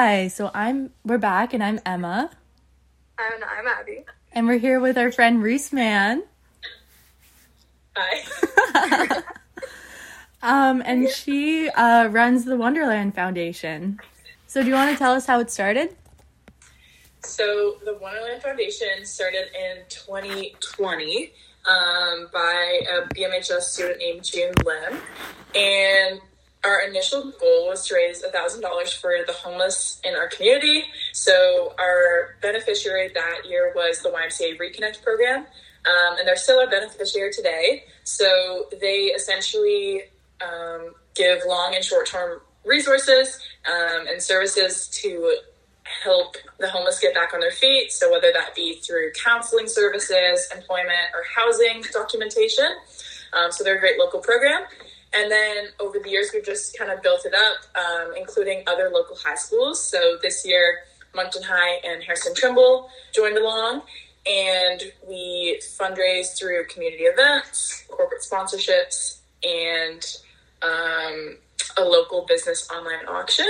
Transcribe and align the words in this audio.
Hi, 0.00 0.28
so 0.28 0.48
I'm 0.54 0.92
we're 1.04 1.18
back 1.18 1.52
and 1.52 1.60
I'm 1.60 1.80
Emma 1.84 2.30
And 3.18 3.42
I'm 3.42 3.66
Abby. 3.66 4.04
and 4.30 4.46
we're 4.46 4.58
here 4.58 4.78
with 4.78 4.96
our 4.96 5.10
friend 5.10 5.42
Reese 5.42 5.72
Man. 5.72 6.22
Hi. 7.96 9.22
Um 10.40 10.84
and 10.86 11.08
she 11.08 11.68
uh 11.70 12.06
runs 12.12 12.44
the 12.44 12.56
Wonderland 12.56 13.16
Foundation. 13.16 13.98
So 14.46 14.62
do 14.62 14.68
you 14.68 14.74
want 14.74 14.92
to 14.92 14.96
tell 14.96 15.14
us 15.14 15.26
how 15.26 15.40
it 15.40 15.50
started? 15.50 15.96
So 17.24 17.78
the 17.84 17.98
Wonderland 18.00 18.40
Foundation 18.40 19.04
started 19.04 19.48
in 19.52 19.82
2020 19.88 21.32
um, 21.68 22.28
by 22.32 22.82
a 22.88 23.12
BMHS 23.12 23.62
student 23.62 23.98
named 23.98 24.22
June 24.22 24.54
Lim, 24.64 25.00
and 25.56 26.20
our 26.68 26.82
initial 26.82 27.32
goal 27.40 27.68
was 27.68 27.86
to 27.88 27.94
raise 27.94 28.22
$1,000 28.22 29.00
for 29.00 29.12
the 29.26 29.32
homeless 29.32 30.00
in 30.04 30.14
our 30.14 30.28
community. 30.28 30.84
So 31.12 31.74
our 31.78 32.36
beneficiary 32.42 33.10
that 33.14 33.48
year 33.48 33.72
was 33.74 34.02
the 34.02 34.10
YMCA 34.10 34.58
Reconnect 34.58 35.02
program, 35.02 35.40
um, 35.40 36.18
and 36.18 36.28
they're 36.28 36.36
still 36.36 36.60
our 36.60 36.68
beneficiary 36.68 37.32
today. 37.32 37.84
So 38.04 38.66
they 38.80 39.06
essentially 39.16 40.02
um, 40.42 40.92
give 41.14 41.40
long 41.46 41.74
and 41.74 41.84
short 41.84 42.06
term 42.06 42.40
resources 42.64 43.40
um, 43.66 44.06
and 44.06 44.22
services 44.22 44.88
to 44.88 45.38
help 46.04 46.36
the 46.58 46.68
homeless 46.68 47.00
get 47.00 47.14
back 47.14 47.32
on 47.32 47.40
their 47.40 47.50
feet. 47.50 47.92
So, 47.92 48.12
whether 48.12 48.30
that 48.32 48.54
be 48.54 48.74
through 48.74 49.12
counseling 49.24 49.66
services, 49.66 50.48
employment, 50.54 51.08
or 51.14 51.22
housing 51.34 51.82
documentation. 51.92 52.66
Um, 53.32 53.50
so, 53.50 53.64
they're 53.64 53.76
a 53.76 53.80
great 53.80 53.98
local 53.98 54.20
program. 54.20 54.64
And 55.14 55.30
then 55.30 55.68
over 55.80 55.98
the 55.98 56.10
years, 56.10 56.30
we've 56.34 56.44
just 56.44 56.76
kind 56.78 56.90
of 56.90 57.02
built 57.02 57.24
it 57.24 57.34
up, 57.34 57.76
um, 57.76 58.12
including 58.16 58.62
other 58.66 58.90
local 58.92 59.16
high 59.16 59.36
schools. 59.36 59.82
So, 59.82 60.18
this 60.22 60.46
year, 60.46 60.80
Moncton 61.14 61.42
High 61.42 61.80
and 61.84 62.02
Harrison 62.02 62.34
Trimble 62.34 62.90
joined 63.14 63.38
along. 63.38 63.82
And 64.26 64.82
we 65.08 65.60
fundraise 65.80 66.38
through 66.38 66.66
community 66.66 67.04
events, 67.04 67.84
corporate 67.88 68.20
sponsorships, 68.20 69.20
and 69.42 70.04
um, 70.62 71.38
a 71.78 71.84
local 71.84 72.26
business 72.26 72.68
online 72.70 73.06
auction. 73.06 73.48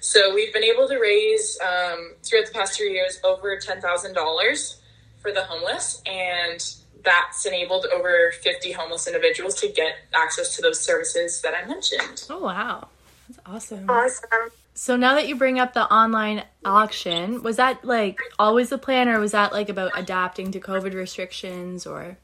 So 0.00 0.34
we've 0.34 0.52
been 0.52 0.64
able 0.64 0.88
to 0.88 0.98
raise 0.98 1.58
um, 1.60 2.12
throughout 2.22 2.46
the 2.46 2.52
past 2.52 2.76
three 2.76 2.92
years 2.92 3.20
over 3.24 3.58
ten 3.58 3.80
thousand 3.80 4.14
dollars 4.14 4.80
for 5.20 5.32
the 5.32 5.42
homeless, 5.42 6.02
and 6.06 6.64
that's 7.04 7.44
enabled 7.46 7.86
over 7.94 8.32
fifty 8.42 8.72
homeless 8.72 9.06
individuals 9.06 9.54
to 9.60 9.68
get 9.68 9.94
access 10.14 10.56
to 10.56 10.62
those 10.62 10.80
services 10.80 11.40
that 11.42 11.54
I 11.54 11.66
mentioned. 11.66 12.24
Oh 12.30 12.40
wow. 12.40 12.88
That's 13.28 13.40
awesome. 13.46 13.88
Awesome. 13.88 14.50
So 14.74 14.96
now 14.96 15.14
that 15.14 15.28
you 15.28 15.36
bring 15.36 15.60
up 15.60 15.72
the 15.72 15.84
online 15.92 16.42
auction, 16.64 17.42
was 17.42 17.56
that 17.56 17.84
like 17.84 18.18
always 18.38 18.70
the 18.70 18.78
plan 18.78 19.08
or 19.08 19.20
was 19.20 19.32
that 19.32 19.52
like 19.52 19.68
about 19.68 19.92
adapting 19.96 20.50
to 20.52 20.60
COVID 20.60 20.94
restrictions 20.94 21.86
or 21.86 22.18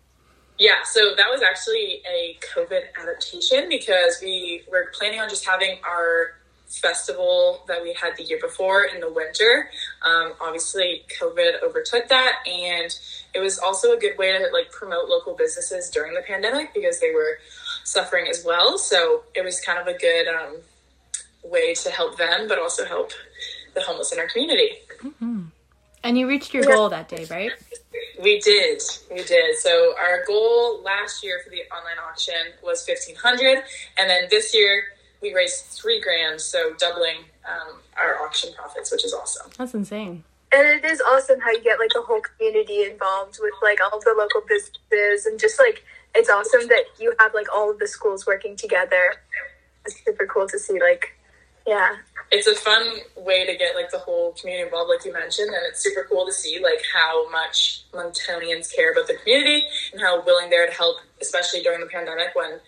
Yeah, 0.59 0.83
so 0.85 1.15
that 1.17 1.29
was 1.31 1.43
actually 1.43 2.03
a 2.13 2.39
COVID 2.55 2.83
adaptation 3.01 3.69
because 3.69 4.19
we 4.21 4.63
were 4.71 4.91
planning 4.93 5.21
on 5.21 5.29
just 5.29 5.47
having 5.47 5.79
our 5.85 6.40
festival 6.71 7.65
that 7.67 7.83
we 7.83 7.93
had 7.95 8.17
the 8.17 8.23
year 8.23 8.39
before 8.41 8.85
in 8.85 9.01
the 9.01 9.13
winter. 9.13 9.69
Um, 10.03 10.33
obviously, 10.41 11.03
COVID 11.21 11.63
overtook 11.63 12.09
that, 12.09 12.39
and 12.47 12.97
it 13.35 13.41
was 13.41 13.59
also 13.59 13.93
a 13.93 13.99
good 13.99 14.17
way 14.17 14.33
to 14.33 14.49
like 14.53 14.71
promote 14.71 15.09
local 15.09 15.35
businesses 15.35 15.91
during 15.91 16.15
the 16.15 16.23
pandemic 16.23 16.73
because 16.73 17.01
they 17.01 17.13
were 17.13 17.39
suffering 17.85 18.27
as 18.29 18.45
well. 18.45 18.79
So 18.79 19.23
it 19.35 19.45
was 19.45 19.61
kind 19.61 19.79
of 19.79 19.87
a 19.87 19.99
good 19.99 20.29
um, 20.29 20.57
way 21.45 21.75
to 21.75 21.91
help 21.91 22.17
them, 22.17 22.47
but 22.49 22.59
also 22.59 22.85
help 22.85 23.13
the 23.75 23.83
homeless 23.83 24.13
in 24.13 24.19
our 24.19 24.29
community. 24.29 24.71
and 26.03 26.19
you 26.19 26.29
reached 26.29 26.55
your 26.55 26.65
goal 26.65 26.89
that 26.89 27.09
day, 27.09 27.27
right? 27.31 27.53
We 28.23 28.41
did, 28.41 28.83
we 29.11 29.23
did. 29.25 29.57
So 29.57 29.95
our 29.99 30.25
goal 30.27 30.83
last 30.83 31.25
year 31.25 31.41
for 31.43 31.51
the 31.51 31.63
online 31.75 31.99
auction 32.09 32.35
was 32.63 32.85
fifteen 32.85 33.17
hundred, 33.17 33.63
and 33.99 34.09
then 34.09 34.25
this 34.31 34.55
year 34.55 34.85
we 35.23 35.35
raised 35.35 35.65
three 35.67 36.01
grand, 36.01 36.41
so 36.41 36.73
doubling 36.79 37.25
um, 37.49 37.79
our 37.99 38.23
auction 38.25 38.53
profits, 38.55 38.91
which 38.91 39.05
is 39.05 39.13
awesome. 39.13 39.51
That's 39.57 39.75
insane. 39.75 40.25
And 40.53 40.67
it 40.67 40.85
is 40.85 41.01
awesome 41.01 41.41
how 41.41 41.51
you 41.51 41.63
get 41.63 41.79
like 41.79 41.91
the 41.95 42.03
whole 42.03 42.21
community 42.21 42.83
involved 42.85 43.39
with 43.41 43.55
like 43.63 43.79
all 43.81 43.97
of 43.97 44.05
the 44.05 44.15
local 44.17 44.43
businesses 44.49 45.27
and 45.27 45.39
just 45.39 45.61
like 45.61 45.85
it's 46.15 46.29
awesome 46.29 46.67
that 46.69 46.85
you 46.99 47.15
have 47.21 47.35
like 47.35 47.47
all 47.55 47.71
of 47.71 47.79
the 47.79 47.87
schools 47.87 48.27
working 48.27 48.57
together. 48.57 49.15
It's 49.87 50.05
super 50.05 50.27
cool 50.27 50.49
to 50.49 50.59
see 50.59 50.81
like 50.81 51.15
yeah. 51.67 51.97
It's 52.33 52.47
a 52.47 52.55
fun 52.55 52.83
way 53.17 53.47
to 53.47 53.57
get 53.57 53.75
like 53.77 53.91
the 53.91 53.99
whole 53.99 54.33
community 54.33 54.65
involved, 54.65 54.89
like 54.89 55.05
you 55.05 55.13
mentioned, 55.13 55.49
and 55.49 55.63
it's 55.69 55.81
super 55.81 56.07
cool 56.09 56.27
to 56.27 56.33
see 56.33 56.61
like 56.61 56.83
how 56.93 57.31
much 57.31 57.85
Monctonians 57.93 58.75
care 58.75 58.93
about 58.93 59.07
the 59.07 59.15
community 59.15 59.65
and 59.93 60.01
how 60.01 60.25
willing 60.25 60.51
they 60.51 60.57
are 60.57 60.67
to 60.67 60.73
help, 60.73 60.97
especially 61.21 61.63
during 61.63 61.81
the 61.81 61.87
pandemic 61.87 62.35
when 62.35 62.61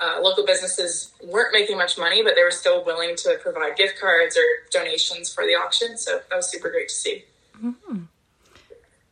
uh, 0.00 0.20
local 0.20 0.44
businesses 0.46 1.12
weren't 1.24 1.52
making 1.52 1.76
much 1.76 1.98
money, 1.98 2.22
but 2.22 2.34
they 2.36 2.42
were 2.42 2.50
still 2.50 2.84
willing 2.84 3.16
to 3.16 3.38
provide 3.42 3.76
gift 3.76 4.00
cards 4.00 4.36
or 4.36 4.42
donations 4.70 5.32
for 5.32 5.44
the 5.44 5.54
auction. 5.54 5.96
So 5.96 6.20
that 6.30 6.36
was 6.36 6.50
super 6.50 6.70
great 6.70 6.88
to 6.88 6.94
see. 6.94 7.24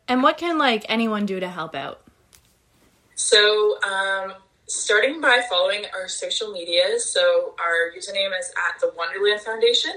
And 0.07 0.23
what 0.23 0.37
can 0.37 0.57
like 0.57 0.85
anyone 0.87 1.25
do 1.25 1.39
to 1.39 1.49
help 1.49 1.75
out? 1.75 2.01
So, 3.15 3.81
um, 3.83 4.33
starting 4.67 5.19
by 5.19 5.41
following 5.49 5.83
our 5.93 6.07
social 6.07 6.51
medias. 6.51 7.11
So, 7.11 7.55
our 7.59 7.91
username 7.97 8.37
is 8.39 8.51
at 8.69 8.79
the 8.79 8.93
Wonderland 8.95 9.41
Foundation. 9.41 9.91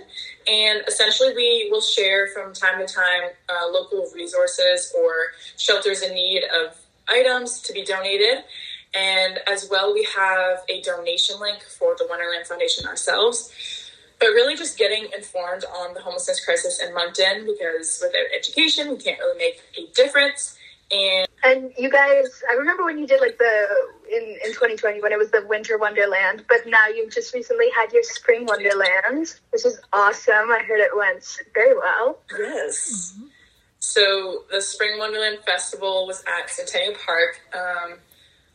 And 0.49 0.83
essentially, 0.89 1.35
we 1.35 1.69
will 1.71 1.83
share 1.83 2.29
from 2.29 2.55
time 2.55 2.85
to 2.85 2.93
time 2.93 3.31
uh, 3.49 3.69
local 3.71 4.11
resources 4.15 4.93
or 4.99 5.13
shelters 5.57 6.03
in 6.03 6.15
need 6.15 6.45
of 6.45 6.77
items 7.09 7.61
to 7.63 7.73
be 7.73 7.85
donated. 7.85 8.45
And 8.95 9.39
as 9.47 9.69
well, 9.71 9.95
we 9.95 10.07
have 10.17 10.59
a 10.69 10.81
donation 10.83 11.39
link 11.41 11.63
for 11.63 11.95
the 11.97 12.07
Wonderland 12.09 12.47
Foundation 12.47 12.87
ourselves. 12.87 13.53
But 14.19 14.29
really, 14.29 14.57
just 14.57 14.77
getting 14.77 15.09
informed 15.17 15.65
on 15.65 15.95
the 15.95 16.01
homelessness 16.01 16.45
crisis 16.45 16.81
in 16.81 16.93
Moncton 16.93 17.47
because 17.47 18.01
without 18.03 18.27
education, 18.37 18.91
we 18.91 18.97
can't 18.97 19.19
really 19.19 19.39
make 19.39 19.63
a 19.79 19.91
difference. 19.95 20.59
And 20.91 21.29
And 21.45 21.73
you 21.79 21.89
guys 21.89 22.43
I 22.51 22.55
remember 22.55 22.85
when 22.85 22.99
you 22.99 23.07
did 23.07 23.21
like 23.21 23.39
the 23.39 23.67
in, 24.11 24.37
in 24.45 24.53
2020 24.53 25.01
when 25.01 25.13
it 25.13 25.19
was 25.19 25.31
the 25.31 25.47
winter 25.47 25.79
wonderland, 25.79 26.45
but 26.49 26.67
now 26.67 26.89
you've 26.89 27.15
just 27.15 27.33
recently 27.33 27.69
had 27.75 27.93
your 27.93 28.03
spring 28.03 28.45
wonderland, 28.45 29.35
which 29.53 29.65
is 29.65 29.81
awesome. 29.93 30.51
I 30.51 30.63
heard 30.67 30.81
it 30.81 30.95
went 30.97 31.25
very 31.55 31.77
well. 31.77 32.19
Yes. 32.37 33.17
So 33.79 34.45
the 34.51 34.61
Spring 34.61 34.99
Wonderland 34.99 35.39
Festival 35.47 36.07
was 36.07 36.23
at 36.27 36.51
Centennial 36.51 36.95
Park 37.05 37.41
um, 37.55 37.95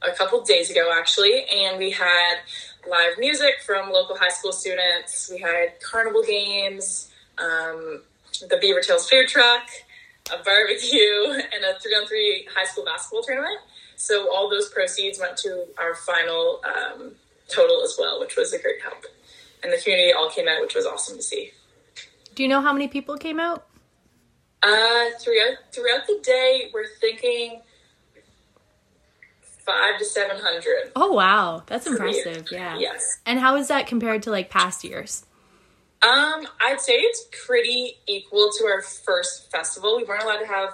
a 0.01 0.11
couple 0.11 0.41
days 0.41 0.69
ago, 0.69 0.91
actually, 0.93 1.45
and 1.51 1.77
we 1.77 1.91
had 1.91 2.37
live 2.89 3.17
music 3.17 3.61
from 3.65 3.91
local 3.91 4.17
high 4.17 4.29
school 4.29 4.51
students. 4.51 5.29
We 5.31 5.39
had 5.39 5.79
carnival 5.81 6.23
games, 6.23 7.11
um, 7.37 8.01
the 8.49 8.57
Beaver 8.61 8.81
Tails 8.81 9.09
food 9.09 9.27
truck, 9.27 9.67
a 10.33 10.43
barbecue, 10.43 11.23
and 11.31 11.63
a 11.63 11.79
three-on-three 11.79 12.47
high 12.55 12.65
school 12.65 12.85
basketball 12.85 13.23
tournament. 13.23 13.59
So 13.95 14.33
all 14.33 14.49
those 14.49 14.69
proceeds 14.69 15.19
went 15.19 15.37
to 15.37 15.65
our 15.77 15.95
final 15.95 16.61
um, 16.65 17.13
total 17.47 17.81
as 17.83 17.95
well, 17.97 18.19
which 18.19 18.35
was 18.35 18.53
a 18.53 18.59
great 18.59 18.81
help. 18.81 19.05
And 19.63 19.71
the 19.71 19.77
community 19.77 20.13
all 20.13 20.29
came 20.29 20.47
out, 20.47 20.61
which 20.61 20.75
was 20.75 20.85
awesome 20.85 21.17
to 21.17 21.23
see. 21.23 21.51
Do 22.35 22.43
you 22.43 22.49
know 22.49 22.61
how 22.61 22.73
many 22.73 22.87
people 22.87 23.17
came 23.17 23.39
out? 23.39 23.65
Uh, 24.61 25.11
throughout 25.19 25.57
throughout 25.71 26.07
the 26.07 26.19
day, 26.23 26.69
we're 26.73 26.87
thinking 26.99 27.61
five 29.65 29.97
to 29.99 30.05
seven 30.05 30.37
hundred. 30.39 30.91
Oh 30.95 31.13
wow, 31.13 31.63
that's 31.65 31.87
impressive. 31.87 32.47
Yeah. 32.51 32.77
Yes. 32.77 33.19
And 33.25 33.39
how 33.39 33.55
is 33.55 33.67
that 33.69 33.87
compared 33.87 34.23
to 34.23 34.31
like 34.31 34.49
past 34.49 34.83
years? 34.83 35.25
Um, 36.03 36.47
I'd 36.61 36.81
say 36.81 36.93
it's 36.93 37.25
pretty 37.45 37.97
equal 38.05 38.51
to 38.59 38.65
our 38.65 38.81
first 38.81 39.51
festival. 39.51 39.97
We 39.97 40.03
weren't 40.03 40.23
allowed 40.23 40.39
to 40.39 40.45
have, 40.45 40.69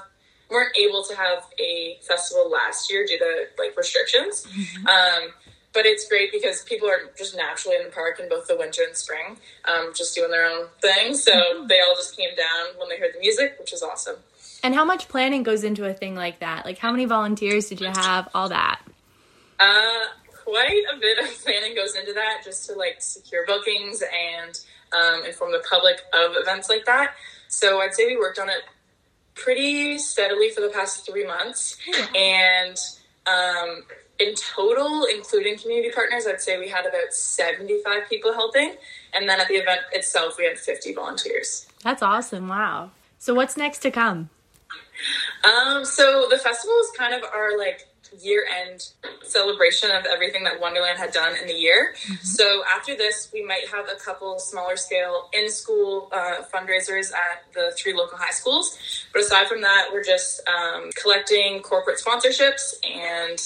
we 0.49 0.55
weren't 0.55 0.75
able 0.77 1.03
to 1.03 1.15
have 1.15 1.45
a 1.57 1.99
festival 2.01 2.49
last 2.49 2.91
year 2.91 3.05
due 3.05 3.17
to 3.17 3.45
like 3.57 3.77
restrictions. 3.77 4.45
Um, 4.79 5.29
but 5.73 5.85
it's 5.85 6.05
great 6.09 6.33
because 6.33 6.63
people 6.63 6.89
are 6.89 7.11
just 7.17 7.38
naturally 7.38 7.77
in 7.77 7.85
the 7.85 7.91
park 7.91 8.19
in 8.19 8.27
both 8.27 8.47
the 8.47 8.57
winter 8.57 8.81
and 8.85 8.97
spring, 8.97 9.38
um, 9.65 9.93
just 9.95 10.13
doing 10.15 10.31
their 10.31 10.45
own 10.45 10.67
thing. 10.81 11.13
So 11.13 11.31
they 11.65 11.79
all 11.79 11.95
just 11.95 12.17
came 12.17 12.35
down 12.35 12.77
when 12.77 12.89
they 12.89 12.97
heard 12.97 13.13
the 13.15 13.19
music, 13.19 13.55
which 13.57 13.71
is 13.71 13.81
awesome. 13.81 14.17
And 14.63 14.75
how 14.75 14.85
much 14.85 15.07
planning 15.07 15.43
goes 15.43 15.63
into 15.63 15.85
a 15.85 15.93
thing 15.93 16.15
like 16.15 16.39
that? 16.39 16.65
Like 16.65 16.77
how 16.77 16.91
many 16.91 17.05
volunteers 17.05 17.69
did 17.69 17.81
you 17.81 17.87
have? 17.87 18.29
All 18.33 18.49
that. 18.49 18.81
Uh, 19.59 20.05
quite 20.43 20.83
a 20.95 20.99
bit 20.99 21.17
of 21.19 21.43
planning 21.43 21.75
goes 21.75 21.95
into 21.95 22.13
that 22.13 22.41
just 22.43 22.67
to 22.69 22.75
like 22.75 23.01
secure 23.01 23.45
bookings 23.45 24.01
and 24.01 24.59
um, 24.93 25.25
inform 25.25 25.51
the 25.51 25.63
public 25.69 26.01
of 26.13 26.35
events 26.35 26.69
like 26.69 26.85
that. 26.85 27.13
So 27.47 27.79
I'd 27.81 27.93
say 27.93 28.05
we 28.07 28.17
worked 28.17 28.39
on 28.39 28.49
it 28.49 28.61
pretty 29.33 29.97
steadily 29.97 30.49
for 30.49 30.61
the 30.61 30.69
past 30.69 31.05
three 31.05 31.25
months. 31.25 31.77
And 32.15 32.77
um, 33.27 33.83
in 34.19 34.35
total, 34.35 35.05
including 35.05 35.57
community 35.57 35.91
partners, 35.91 36.25
I'd 36.27 36.41
say 36.41 36.59
we 36.59 36.69
had 36.69 36.85
about 36.85 37.13
75 37.13 38.09
people 38.09 38.33
helping. 38.33 38.75
And 39.13 39.27
then 39.27 39.39
at 39.39 39.47
the 39.47 39.55
event 39.55 39.81
itself, 39.93 40.35
we 40.37 40.45
had 40.45 40.57
50 40.57 40.93
volunteers. 40.93 41.67
That's 41.83 42.01
awesome. 42.01 42.47
Wow. 42.47 42.91
So 43.19 43.33
what's 43.33 43.57
next 43.57 43.79
to 43.79 43.91
come? 43.91 44.29
Um, 45.44 45.85
so 45.85 46.27
the 46.29 46.38
festival 46.38 46.75
is 46.81 46.91
kind 46.97 47.13
of 47.13 47.23
our 47.23 47.57
like 47.57 47.88
year 48.19 48.45
end 48.65 48.89
celebration 49.23 49.89
of 49.91 50.06
everything 50.06 50.44
that 50.44 50.59
Wonderland 50.59 50.97
had 50.97 51.12
done 51.12 51.33
in 51.41 51.47
the 51.47 51.53
year. 51.53 51.94
Mm-hmm. 52.03 52.15
So 52.23 52.63
after 52.75 52.95
this, 52.95 53.29
we 53.33 53.44
might 53.44 53.68
have 53.71 53.88
a 53.89 53.95
couple 53.95 54.38
smaller 54.39 54.75
scale 54.75 55.29
in 55.33 55.50
school 55.50 56.09
uh, 56.12 56.44
fundraisers 56.53 57.13
at 57.13 57.44
the 57.53 57.73
three 57.77 57.94
local 57.94 58.18
high 58.18 58.31
schools. 58.31 58.77
But 59.13 59.21
aside 59.21 59.47
from 59.47 59.62
that, 59.62 59.89
we're 59.91 60.03
just 60.03 60.41
um, 60.47 60.89
collecting 61.01 61.62
corporate 61.62 62.00
sponsorships 62.00 62.74
and 62.83 63.39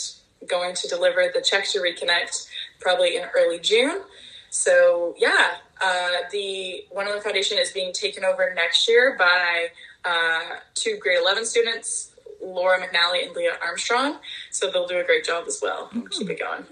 going 0.47 0.75
to 0.75 0.87
deliver 0.87 1.29
the 1.33 1.41
check 1.41 1.67
to 1.69 1.79
reconnect 1.79 2.47
probably 2.79 3.17
in 3.17 3.23
early 3.35 3.59
June. 3.59 4.01
So 4.49 5.15
yeah, 5.17 5.55
uh, 5.85 6.27
the 6.31 6.83
Wonderland 6.91 7.23
Foundation 7.23 7.57
is 7.59 7.71
being 7.71 7.93
taken 7.93 8.23
over 8.23 8.51
next 8.55 8.87
year 8.87 9.15
by 9.17 9.67
uh, 10.03 10.57
two 10.73 10.97
grade 10.99 11.19
11 11.21 11.45
students 11.45 12.11
Laura 12.41 12.79
McNally 12.79 13.27
and 13.27 13.35
Leah 13.35 13.57
Armstrong. 13.63 14.17
So 14.51 14.71
they'll 14.71 14.87
do 14.87 14.99
a 14.99 15.03
great 15.03 15.25
job 15.25 15.45
as 15.47 15.59
well. 15.61 15.87
Mm-hmm. 15.87 16.07
Keep 16.07 16.29
it 16.31 16.39
going. 16.39 16.65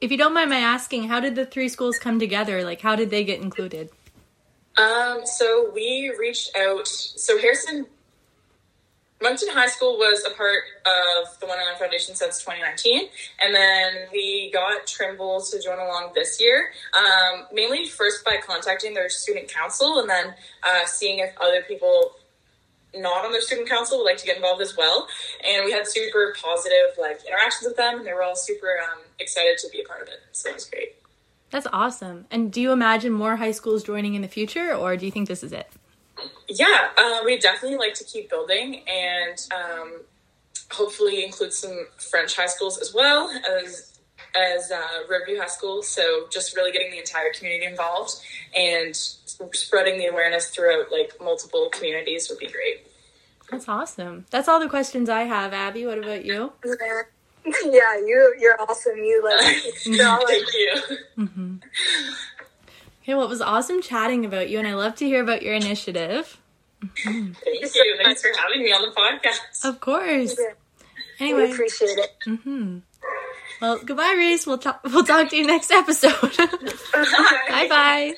If 0.00 0.10
you 0.10 0.16
don't 0.16 0.32
mind 0.32 0.50
my 0.50 0.58
asking, 0.58 1.08
how 1.08 1.20
did 1.20 1.34
the 1.34 1.44
three 1.44 1.68
schools 1.68 1.98
come 1.98 2.18
together? 2.18 2.62
Like, 2.64 2.80
how 2.80 2.94
did 2.96 3.10
they 3.10 3.24
get 3.24 3.40
included? 3.40 3.90
Um, 4.76 5.22
so 5.24 5.70
we 5.74 6.14
reached 6.18 6.56
out. 6.56 6.86
So 6.86 7.38
Harrison, 7.38 7.86
Moncton 9.20 9.48
High 9.50 9.66
School 9.66 9.98
was 9.98 10.24
a 10.24 10.34
part 10.36 10.62
of 10.86 11.40
the 11.40 11.46
Wonderland 11.46 11.78
Foundation 11.78 12.14
since 12.14 12.38
2019, 12.38 13.08
and 13.40 13.54
then 13.54 14.08
we 14.12 14.50
got 14.52 14.86
Trimble 14.86 15.40
to 15.40 15.60
join 15.60 15.78
along 15.78 16.12
this 16.14 16.40
year. 16.40 16.70
Um, 16.96 17.46
mainly 17.52 17.86
first 17.86 18.24
by 18.24 18.36
contacting 18.44 18.94
their 18.94 19.08
student 19.08 19.48
council, 19.48 19.98
and 19.98 20.08
then 20.08 20.34
uh, 20.62 20.86
seeing 20.86 21.18
if 21.18 21.34
other 21.40 21.62
people 21.62 22.12
not 22.94 23.24
on 23.24 23.32
their 23.32 23.40
student 23.40 23.68
council 23.68 23.98
would 23.98 24.04
like 24.04 24.18
to 24.18 24.26
get 24.26 24.36
involved 24.36 24.62
as 24.62 24.76
well. 24.76 25.08
And 25.44 25.64
we 25.64 25.72
had 25.72 25.86
super 25.86 26.34
positive 26.40 26.96
like 26.98 27.20
interactions 27.26 27.66
with 27.66 27.76
them, 27.76 27.98
and 27.98 28.06
they 28.06 28.12
were 28.12 28.22
all 28.22 28.36
super 28.36 28.78
um, 28.82 29.00
excited 29.18 29.58
to 29.58 29.68
be 29.70 29.82
a 29.82 29.84
part 29.84 30.02
of 30.02 30.08
it. 30.08 30.20
So 30.32 30.50
it 30.50 30.54
was 30.54 30.64
great. 30.66 30.94
That's 31.50 31.66
awesome. 31.72 32.26
And 32.30 32.52
do 32.52 32.60
you 32.60 32.72
imagine 32.72 33.12
more 33.12 33.36
high 33.36 33.52
schools 33.52 33.82
joining 33.82 34.14
in 34.14 34.22
the 34.22 34.28
future, 34.28 34.74
or 34.74 34.96
do 34.96 35.06
you 35.06 35.12
think 35.12 35.28
this 35.28 35.42
is 35.42 35.52
it? 35.52 35.68
Yeah, 36.48 36.88
uh, 36.96 37.20
we 37.24 37.38
definitely 37.38 37.78
like 37.78 37.94
to 37.94 38.04
keep 38.04 38.30
building 38.30 38.82
and 38.88 39.38
um, 39.54 40.00
hopefully 40.70 41.24
include 41.24 41.52
some 41.52 41.86
French 41.98 42.36
high 42.36 42.46
schools 42.46 42.78
as 42.78 42.94
well 42.94 43.30
as 43.60 43.98
as 44.36 44.70
uh, 44.70 44.78
Riverview 45.08 45.38
High 45.38 45.46
School. 45.46 45.82
So 45.82 46.26
just 46.30 46.56
really 46.56 46.72
getting 46.72 46.90
the 46.90 46.98
entire 46.98 47.32
community 47.32 47.66
involved 47.66 48.14
and 48.54 48.94
spreading 48.96 49.98
the 49.98 50.06
awareness 50.06 50.48
throughout 50.48 50.90
like 50.90 51.12
multiple 51.20 51.68
communities 51.70 52.28
would 52.28 52.38
be 52.38 52.46
great. 52.46 52.86
That's 53.50 53.68
awesome. 53.68 54.26
That's 54.30 54.48
all 54.48 54.60
the 54.60 54.68
questions 54.68 55.08
I 55.08 55.22
have. 55.22 55.54
Abby, 55.54 55.86
what 55.86 55.98
about 55.98 56.24
you? 56.24 56.52
Yeah, 56.64 57.02
yeah 57.64 57.98
you 57.98 58.34
you're 58.38 58.60
awesome. 58.60 58.96
You 58.96 59.22
like 59.24 59.62
you're 59.86 60.06
all 60.06 60.22
like, 60.24 60.28
thank 60.28 60.52
you. 60.52 60.96
Mm-hmm. 61.18 61.56
Okay, 63.08 63.14
well, 63.14 63.24
it 63.24 63.30
was 63.30 63.40
awesome 63.40 63.80
chatting 63.80 64.26
about 64.26 64.50
you, 64.50 64.58
and 64.58 64.68
I 64.68 64.74
love 64.74 64.96
to 64.96 65.06
hear 65.06 65.22
about 65.22 65.40
your 65.40 65.54
initiative. 65.54 66.38
Thank 66.94 67.36
you. 67.42 67.98
Thanks 68.02 68.20
for 68.20 68.28
having 68.36 68.62
me 68.62 68.70
on 68.70 68.82
the 68.82 68.94
podcast. 68.94 69.64
Of 69.64 69.80
course. 69.80 70.38
Anyway, 71.18 71.46
we 71.46 71.52
appreciate 71.52 71.96
it. 71.96 72.14
Mm-hmm. 72.26 72.80
Well, 73.62 73.78
goodbye, 73.82 74.14
Reese. 74.14 74.46
We'll 74.46 74.58
talk. 74.58 74.82
We'll 74.84 75.04
talk 75.04 75.30
to 75.30 75.36
you 75.38 75.46
next 75.46 75.70
episode. 75.70 76.20
bye 77.48 77.66
bye. 77.70 78.14